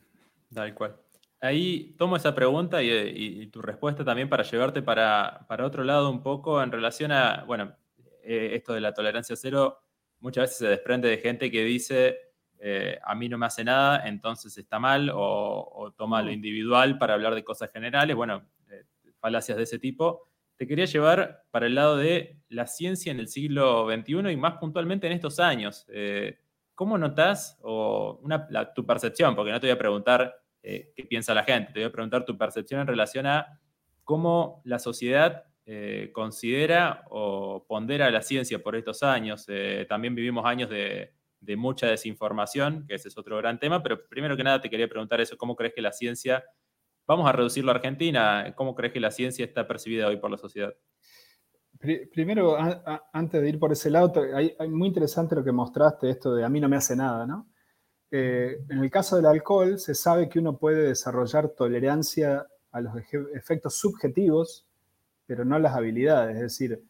[0.54, 0.96] Tal cual.
[1.40, 6.64] Ahí tomo esa pregunta y, tu respuesta también para llevarte para, otro lado un poco
[6.64, 7.76] en relación a, bueno,
[8.24, 9.78] eh, esto de la tolerancia cero
[10.20, 12.18] muchas veces se desprende de gente que dice,
[12.60, 17.14] eh, a mí no me hace nada, entonces está mal, o, toma lo individual para
[17.14, 18.84] hablar de cosas generales, bueno, eh,
[19.20, 20.28] falacias de ese tipo.
[20.56, 24.58] Te quería llevar para el lado de la ciencia en el siglo XXI y más
[24.58, 25.86] puntualmente en estos años.
[26.74, 28.22] ¿Cómo notas o
[28.76, 29.36] tu percepción?
[29.36, 31.72] Porque no te voy a preguntar eh, qué piensa la gente.
[31.72, 33.60] Te voy a preguntar tu percepción en relación a
[34.04, 39.46] cómo la sociedad eh, considera o pondera la ciencia por estos años.
[39.48, 41.14] Eh, también vivimos años de,
[41.56, 45.22] mucha desinformación, que ese es otro gran tema, pero primero que nada te quería preguntar
[45.22, 46.44] eso, ¿cómo crees que la ciencia,
[47.06, 50.38] vamos a reducirlo a Argentina, cómo crees que la ciencia está percibida hoy por la
[50.38, 50.74] sociedad?
[51.80, 52.58] Primero,
[53.14, 56.50] antes de ir por ese lado, hay, muy interesante lo que mostraste, esto de a
[56.50, 57.48] mí no me hace nada, ¿no?
[58.10, 62.94] Eh, en el caso del alcohol, se sabe que uno puede desarrollar tolerancia a los
[63.36, 64.66] efectos subjetivos,
[65.26, 66.38] pero no las habilidades.
[66.38, 66.82] Es decir,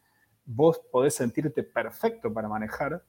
[0.45, 3.03] vos podés sentirte perfecto para manejar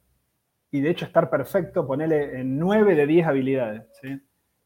[0.71, 3.83] y de hecho estar perfecto, ponele en 9 de 10 habilidades.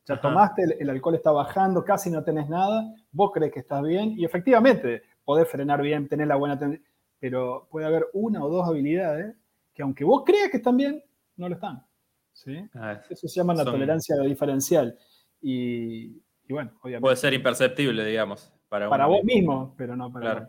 [0.04, 4.14] Ya tomaste, el, alcohol está bajando, casi no tenés nada, vos crees que estás bien
[4.18, 6.88] y efectivamente podés frenar bien, tener la buena tendencia,
[7.20, 9.36] pero puede haber una o dos habilidades
[9.72, 11.04] que aunque vos creas que están bien,
[11.36, 11.86] no lo están.
[12.32, 12.68] ¿sí?
[12.74, 14.98] Ah, Eso se llama la tolerancia diferencial.
[15.40, 17.00] Y, bueno, obviamente.
[17.00, 18.52] Puede ser imperceptible, digamos.
[18.68, 20.48] Para, para vos mismo, pero no para claro.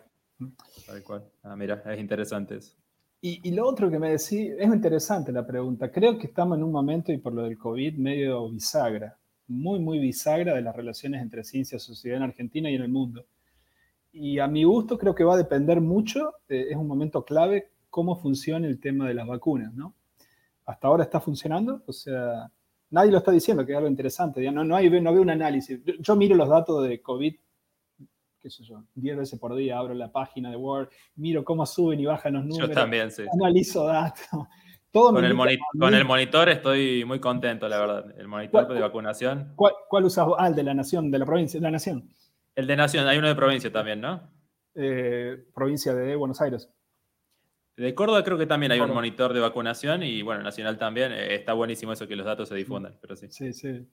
[0.88, 1.24] Tal cual.
[1.44, 2.76] Ah, mira, es interesante eso.
[3.26, 5.90] Y, lo otro que me decís, es interesante la pregunta.
[5.90, 9.18] Creo que estamos en un momento, y por lo del COVID, medio bisagra.
[9.48, 13.26] Muy, muy bisagra de las relaciones entre ciencia sociedad en Argentina y en el mundo.
[14.12, 17.70] Y a mi gusto creo que va a depender mucho, eh, es un momento clave,
[17.90, 19.94] cómo funciona el tema de las vacunas, ¿no?
[20.66, 21.82] hasta ahora está funcionando.
[21.86, 22.52] O sea,
[22.90, 24.50] nadie lo está diciendo, que es algo interesante.
[24.52, 25.80] No, no, hay, no veo un análisis.
[26.00, 27.36] Yo, miro los datos de COVID
[28.44, 32.02] qué sé yo, 10 veces por día abro la página de Word, miro cómo suben
[32.02, 32.70] y bajan los números.
[32.70, 33.24] Yo también, sí.
[33.34, 34.28] Analizo datos.
[34.92, 35.36] Todo con, el
[35.80, 38.14] con el monitor estoy muy contento, la verdad.
[38.16, 39.54] El monitor de vacunación.
[39.56, 40.28] ¿Cuál, cuál usas?
[40.38, 42.08] Ah, el de la Nación, de la provincia, de la Nación.
[42.54, 44.22] El de Nación, hay uno de provincia también, ¿no?
[44.76, 46.70] Eh, provincia de Buenos Aires.
[47.76, 51.12] De Córdoba creo que también hay un monitor de vacunación y bueno, Nacional también.
[51.12, 53.28] Eh, está buenísimo eso que los datos se difundan, pero sí.
[53.32, 53.88] Sí, sí.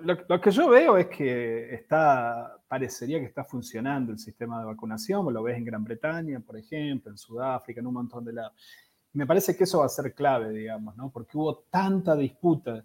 [0.00, 5.32] Lo, que yo veo es que está, parecería que está funcionando el sistema de vacunación,
[5.32, 8.52] lo ves en Gran Bretaña, por ejemplo, en Sudáfrica, en un montón de lados.
[9.14, 11.10] Me parece que eso va a ser clave, digamos, ¿no?
[11.10, 12.84] Porque hubo tanta disputa.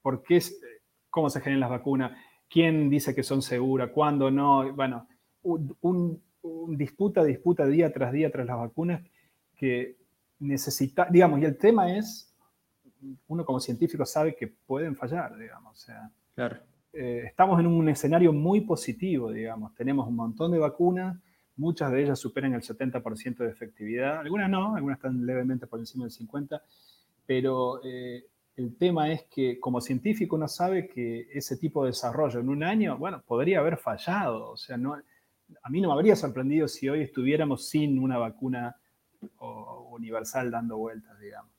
[0.00, 0.40] ¿Por qué,
[1.10, 2.12] cómo se generan las vacunas?
[2.48, 3.90] ¿Quién dice que son seguras?
[3.92, 4.72] ¿Cuándo no?
[4.72, 5.06] Bueno,
[5.42, 6.22] un,
[6.68, 9.02] disputa, disputa día tras día tras las vacunas
[9.54, 9.98] que
[10.38, 12.25] necesita, digamos, y el tema es,
[13.28, 16.56] uno como científico sabe que pueden fallar, digamos, o sea, claro.
[16.92, 21.18] Eh, estamos en un escenario muy positivo, digamos, tenemos un montón de vacunas,
[21.56, 26.04] muchas de ellas superan el 70% de efectividad, algunas no, algunas están levemente por encima
[26.04, 26.60] del 50%,
[27.26, 28.24] pero eh,
[28.56, 32.62] el tema es que como científico uno sabe que ese tipo de desarrollo en un
[32.62, 34.96] año, bueno, podría haber fallado, o sea, no
[35.62, 38.76] a mí no me habría sorprendido si hoy estuviéramos sin una vacuna
[39.90, 41.52] universal dando vueltas, digamos.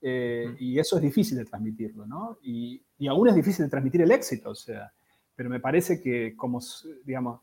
[0.00, 2.38] Eh, y eso es difícil de transmitirlo, ¿no?
[2.42, 4.92] Y, aún es difícil de transmitir el éxito, o sea,
[5.34, 6.60] pero me parece que como,
[7.04, 7.40] digamos,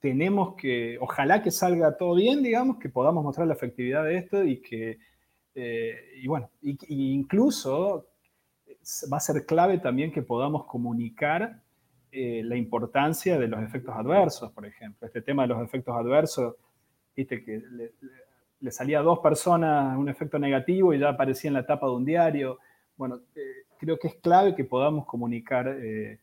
[0.00, 4.44] tenemos que, ojalá que salga todo bien, digamos, que podamos mostrar la efectividad de esto
[4.44, 4.98] y que,
[5.54, 8.06] eh, y bueno, incluso
[9.12, 11.60] va a ser clave también que podamos comunicar
[12.10, 15.06] eh, la importancia de los efectos adversos, por ejemplo.
[15.06, 16.54] Este tema de los efectos adversos,
[17.14, 17.92] viste que le,
[18.70, 22.04] salía a dos personas un efecto negativo y ya aparecía en la tapa de un
[22.04, 22.58] diario.
[22.96, 26.18] Bueno, eh, creo que es clave que podamos comunicar eh,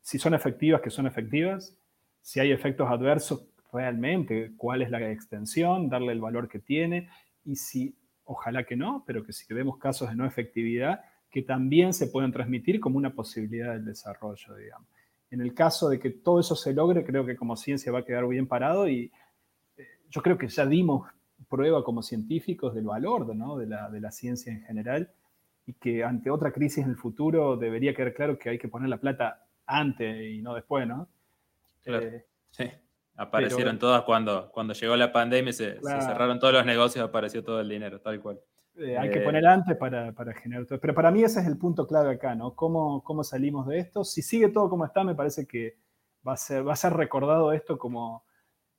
[0.00, 1.76] si son efectivas, que son efectivas,
[2.20, 7.08] si hay efectos adversos realmente, cuál es la extensión, darle el valor que tiene
[7.44, 11.92] y si, ojalá que no, pero que si vemos casos de no efectividad, que también
[11.92, 14.88] se pueden transmitir como una posibilidad del desarrollo, digamos.
[15.30, 18.04] En el caso de que todo eso se logre, creo que como ciencia va a
[18.04, 19.10] quedar bien parado y
[19.76, 21.10] eh, yo creo que ya dimos
[21.48, 25.10] prueba como científicos del valor de, la, de la ciencia en general
[25.66, 28.88] y que ante otra crisis en el futuro debería quedar claro que hay que poner
[28.88, 31.08] la plata antes y no después, ¿no?
[31.86, 32.70] Eh, sí.
[33.16, 37.60] Aparecieron todas cuando, cuando llegó la pandemia, se, se, cerraron todos los negocios, apareció todo
[37.60, 38.40] el dinero, tal cual.
[38.76, 40.80] Eh, hay que eh, poner antes para, generar todo.
[40.80, 42.56] Pero para mí ese es el punto clave acá, ¿no?
[42.56, 44.02] ¿Cómo, ¿Cómo salimos de esto?
[44.02, 45.76] Si sigue todo como está, me parece que
[46.26, 48.24] va a ser, va a ser recordado esto como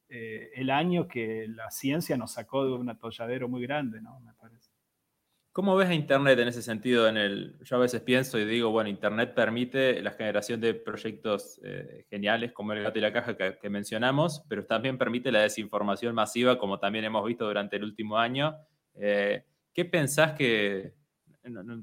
[0.10, 4.20] eh, el año que la ciencia nos sacó de un atolladero muy grande, ¿no?
[4.20, 4.72] Me parece.
[5.52, 7.08] ¿Cómo ves a Internet en ese sentido?
[7.08, 11.62] En el, yo a veces pienso y digo, bueno, Internet permite la generación de proyectos
[12.10, 16.60] geniales como el gato y la caja que, mencionamos, pero también permite la desinformación masiva,
[16.60, 18.54] como también hemos visto durante el último año.
[18.94, 20.94] ¿Qué pensás que,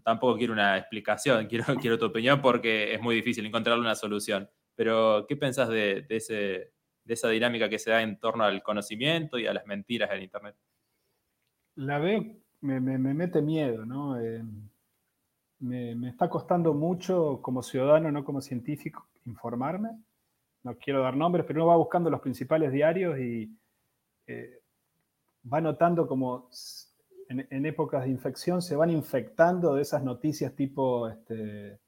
[0.03, 4.49] tampoco quiero una explicación, quiero, quiero tu opinión porque es muy difícil encontrarle una solución,
[4.75, 6.72] pero ¿qué pensás de, ese,
[7.05, 10.23] de esa dinámica que se da en torno al conocimiento y a las mentiras en
[10.23, 10.57] Internet?
[11.77, 12.25] La veo,
[12.61, 14.21] me, mete miedo, ¿no?
[14.21, 14.43] Eh,
[15.61, 19.91] me, está costando mucho como ciudadano, no como científico, informarme.
[20.63, 23.57] No quiero dar nombres, pero uno va buscando los principales diarios y
[24.27, 24.61] eh,
[25.53, 26.49] va notando como
[27.29, 31.81] en, épocas de infección se van infectando de esas noticias tipo, este,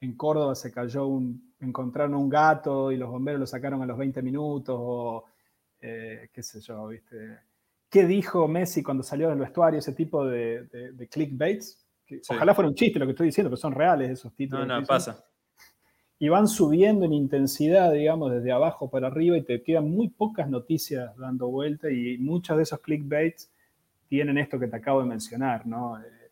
[0.00, 3.98] en Córdoba se cayó un, encontraron un gato y los bomberos lo sacaron a los
[3.98, 5.24] 20 minutos, o
[5.80, 7.38] eh, qué sé yo, ¿viste?
[7.90, 9.78] ¿Qué dijo Messi cuando salió del vestuario?
[9.78, 11.86] Ese tipo de, de, clickbaits.
[12.28, 14.66] Ojalá fuera un chiste lo que estoy diciendo, pero son reales esos títulos.
[14.66, 15.24] No, no, pasa.
[16.18, 20.48] Y van subiendo en intensidad, digamos, desde abajo para arriba y te quedan muy pocas
[20.48, 23.50] noticias dando vuelta y muchos de esos clickbaits
[24.08, 25.98] tienen esto que te acabo de mencionar, ¿no?
[26.00, 26.30] Eh,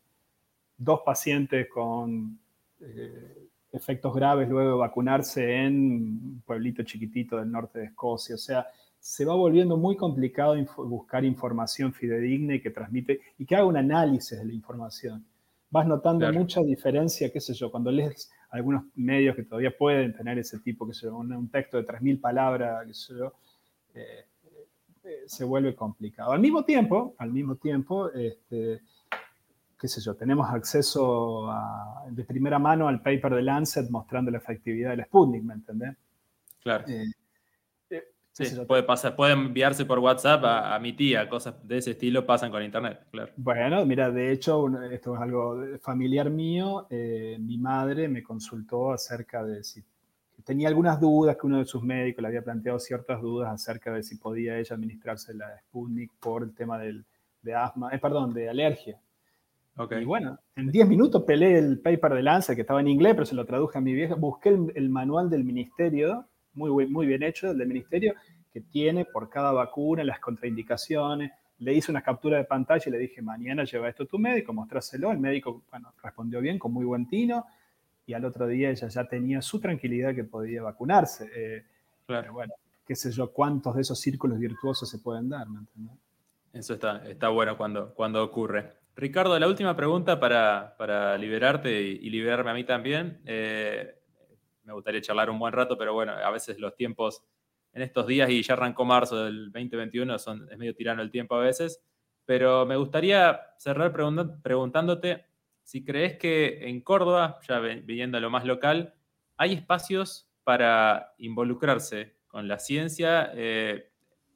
[0.77, 2.39] dos pacientes con
[2.81, 3.42] eh,
[3.73, 8.35] efectos graves luego de vacunarse en un pueblito chiquitito del norte de Escocia.
[8.35, 8.67] O sea,
[8.99, 13.75] se va volviendo muy complicado buscar información fidedigna y que transmite y que haga un
[13.75, 15.25] análisis de la información.
[15.69, 20.37] Vas notando mucha diferencia, qué sé yo, cuando lees algunos medios que todavía pueden tener
[20.37, 23.33] ese tipo, que sé yo, un, texto de 3.000 palabras, qué sé yo,
[23.95, 24.25] eh,
[25.03, 26.31] eh, se vuelve complicado.
[26.31, 28.81] Al mismo tiempo, al mismo tiempo, este,
[29.83, 31.53] qué sé yo, tenemos acceso
[32.09, 35.97] de primera mano al paper de Lancet mostrando la efectividad del Sputnik, ¿me entendés?
[36.61, 36.85] Claro.
[36.87, 37.11] Eh,
[37.89, 42.25] eh, sí, puede, pasar, puede enviarse por WhatsApp a, mi tía, cosas de ese estilo
[42.25, 43.33] pasan con Internet, claro.
[43.35, 49.65] Bueno, mira, de hecho, esto es algo familiar mío, mi madre me consultó acerca de
[49.65, 49.83] si
[50.45, 54.01] tenía algunas dudas, que uno de sus médicos le había planteado ciertas dudas acerca de
[54.01, 57.03] si podía ella administrarse la Sputnik por el tema del,
[57.41, 58.97] de asma, eh, perdón, de alergia.
[59.75, 63.25] Y bueno, en 10 minutos peleé el paper de Lancet, que estaba en inglés, pero
[63.25, 64.13] se lo traduje a mi vieja.
[64.13, 68.13] Busqué el, manual del ministerio, muy, muy bien hecho, del ministerio,
[68.51, 71.31] que tiene por cada vacuna las contraindicaciones.
[71.57, 74.53] Le hice una captura de pantalla y le dije, mañana lleva esto a tu médico,
[74.53, 75.11] mostráselo.
[75.11, 77.45] El médico, bueno, respondió bien, con muy buen tino.
[78.05, 81.29] Y al otro día ella ya tenía su tranquilidad que podía vacunarse.
[81.35, 81.63] Eh,
[82.05, 82.33] claro.
[82.33, 82.53] bueno,
[82.85, 85.97] qué sé yo, cuántos de esos círculos virtuosos se pueden dar, ¿me entiendes?
[86.51, 88.82] Eso está, está bueno cuando, cuando ocurre.
[88.95, 93.21] Ricardo, la última pregunta para, liberarte y, liberarme a mí también.
[93.25, 93.95] Eh,
[94.63, 97.23] me gustaría charlar un buen rato, pero bueno, a veces los tiempos
[97.73, 101.35] en estos días, y ya arrancó marzo del 2021, son, es medio tirano el tiempo
[101.35, 101.81] a veces,
[102.23, 105.25] pero me gustaría cerrar preguntándote
[105.63, 108.93] si crees que en Córdoba, ya viendo lo más local,
[109.37, 113.31] hay espacios para involucrarse con la ciencia.
[113.33, 113.89] Eh,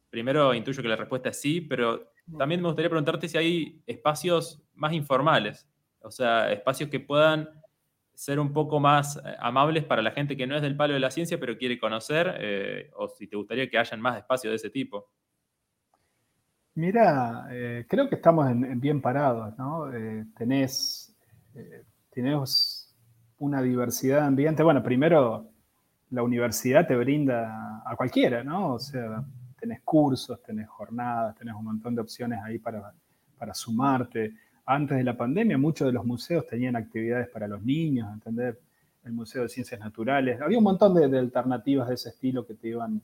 [0.10, 4.62] primero intuyo que la respuesta es sí, pero también me gustaría preguntarte si hay espacios
[4.74, 5.68] más informales,
[6.02, 7.50] o sea, espacios que puedan
[8.18, 11.00] ser un poco más eh, amables para la gente que no es del palo de
[11.00, 14.56] la ciencia, pero quiere conocer, eh, o si te gustaría que hayan más espacios de
[14.56, 15.12] ese tipo.
[16.74, 19.90] Mira, eh, creo que estamos en, bien parados, ¿no?
[20.36, 21.16] tenés,
[22.12, 22.96] tenés
[23.38, 24.64] una diversidad de ambiente.
[24.64, 25.52] Bueno, primero,
[26.10, 28.74] la universidad te brinda a cualquiera, ¿no?
[28.74, 29.24] O sea,
[29.60, 32.94] tenés cursos, tenés jornadas, tenés un montón de opciones ahí para,
[33.38, 34.34] para sumarte.
[34.66, 38.60] Antes de la pandemia, muchos de los museos tenían actividades para los niños, ¿entender?
[39.04, 40.42] El Museo de Ciencias Naturales.
[40.42, 43.02] Había un montón de, alternativas de ese estilo que, te iban,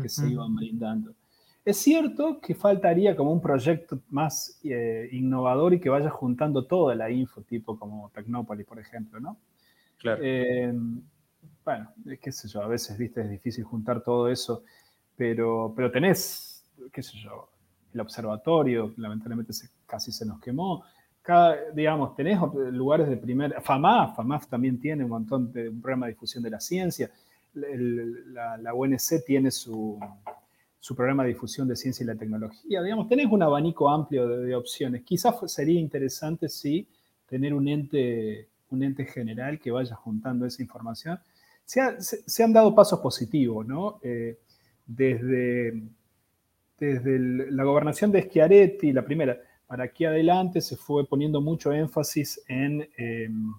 [0.00, 1.14] que se iban brindando.
[1.62, 6.94] Es cierto que faltaría como un proyecto más eh, innovador y que vaya juntando toda
[6.94, 9.36] la info, tipo como Tecnópolis, por ejemplo, ¿no?
[9.98, 10.22] Claro.
[10.22, 10.72] Eh,
[11.64, 14.62] bueno, qué sé yo, a veces, viste, es difícil juntar todo eso
[15.16, 17.48] pero, pero tenés, qué sé yo,
[17.94, 19.52] el observatorio, lamentablemente
[19.86, 20.84] casi se nos quemó.
[21.74, 22.38] Digamos, tenés
[22.70, 23.60] lugares de primer...
[23.60, 27.10] FAMAF, FAMAF también tiene un montón de un programa de difusión de la ciencia.
[27.54, 29.98] la, la, UNC tiene su,
[30.78, 32.80] su, programa de difusión de ciencia y la tecnología.
[32.80, 35.02] Digamos, tenés un abanico amplio de, opciones.
[35.02, 36.86] Quizás sería interesante, sí,
[37.28, 41.18] tener un ente, un ente general que vaya juntando esa información.
[41.64, 43.98] Se, se, han dado pasos positivos, ¿no?
[44.00, 44.38] Eh,
[44.86, 45.82] desde,
[46.78, 47.18] desde
[47.50, 52.88] la gobernación de Schiaretti, la primera, para aquí adelante se fue poniendo mucho énfasis en
[52.96, 53.52] em,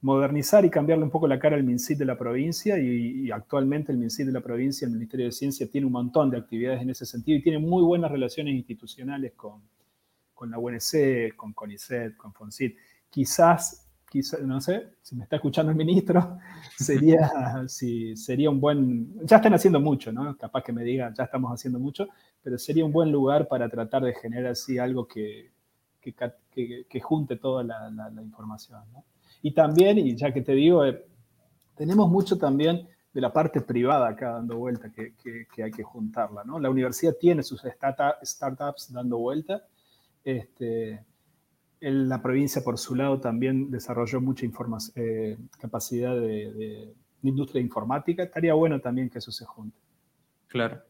[0.00, 3.98] modernizar y cambiarle un poco la cara al MINSIT de la provincia y, actualmente el
[3.98, 7.06] MINSIT de la provincia, el Ministerio de Ciencia, tiene un montón de actividades en ese
[7.06, 9.62] sentido y tiene muy buenas relaciones institucionales con,
[10.34, 12.76] con la UNC, con CONICET, con FONCIT.
[13.10, 13.87] Quizás
[14.42, 16.38] no sé, si me está escuchando el ministro,
[16.76, 20.36] sería, si, sería un buen, ya están haciendo mucho, ¿no?
[20.36, 22.08] Capaz que me digan, ya estamos haciendo mucho,
[22.42, 25.50] pero sería un buen lugar para tratar de generar así algo que,
[26.00, 29.04] que, junte toda la, la, información, ¿no?
[29.42, 31.04] Y también, y ya que te digo, eh,
[31.76, 36.44] tenemos mucho también de la parte privada acá dando vuelta que, que, hay que juntarla,
[36.44, 36.58] ¿no?
[36.58, 39.64] La universidad tiene sus startups dando vuelta,
[40.24, 41.04] este,
[41.80, 44.46] la provincia, por su lado, también desarrolló mucha
[44.94, 48.22] eh, capacidad de, industria informática.
[48.22, 49.78] Estaría bueno también que eso se junte.
[50.46, 50.82] Claro,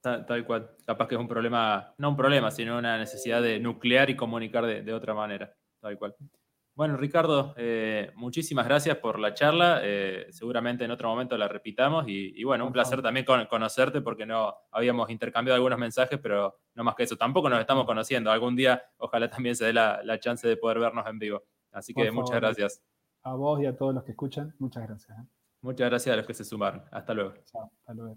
[0.00, 0.70] tal, cual.
[0.86, 4.64] Capaz que es un problema, no un problema, sino una necesidad de nuclear y comunicar
[4.66, 5.54] de, de otra manera.
[5.80, 6.14] Tal cual.
[6.74, 9.80] Bueno, Ricardo, eh, muchísimas gracias por la charla.
[9.82, 14.54] Eh, seguramente en otro momento la repitamos y, bueno, un placer también conocerte porque no
[14.70, 17.16] habíamos intercambiado algunos mensajes, pero no más que eso.
[17.16, 18.30] Tampoco nos estamos conociendo.
[18.30, 21.42] Algún día ojalá también se dé la, chance de poder vernos en vivo.
[21.72, 22.82] Así que muchas gracias.
[23.22, 25.18] A vos y a todos los que escuchan, muchas gracias.
[25.18, 25.22] ¿eh?
[25.60, 26.82] Muchas gracias a los que se sumaron.
[26.90, 27.34] Hasta luego.
[27.44, 28.16] Chao, hasta luego.